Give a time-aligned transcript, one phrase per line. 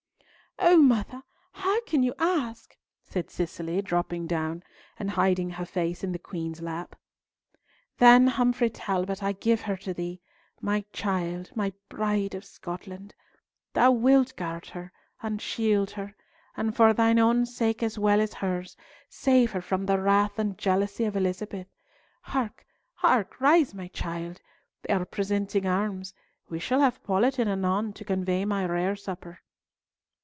[0.63, 1.23] "O mother,
[1.53, 4.61] how can you ask?" said Cicely, dropping down,
[4.99, 6.95] and hiding her face in the Queen's lap.
[7.97, 10.21] "Then, Humfrey Talbot, I give her to thee,
[10.61, 13.15] my child, my Bride of Scotland.
[13.73, 14.91] Thou wilt guard her,
[15.23, 16.13] and shield her,
[16.55, 18.77] and for thine own sake as well as hers,
[19.09, 21.69] save her from the wrath and jealousy of Elizabeth.
[22.21, 23.41] Hark, hark!
[23.41, 24.41] Rise, my child.
[24.83, 26.13] They are presenting arms.
[26.49, 29.39] We shall have Paulett in anon to convey my rere supper."